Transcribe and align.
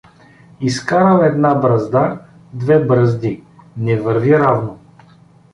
Изкарал 0.59 1.21
една 1.23 1.55
бразда, 1.55 2.19
две 2.53 2.85
бразди— 2.87 3.43
не 3.77 3.99
върви 4.01 4.39
равно. 4.39 4.79